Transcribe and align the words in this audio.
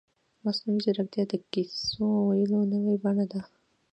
مصنوعي 0.43 0.81
ځیرکتیا 0.85 1.23
د 1.31 1.33
کیسو 1.51 2.07
ویلو 2.27 2.59
نوې 2.73 2.95
بڼه 3.03 3.25
ده. 3.31 3.41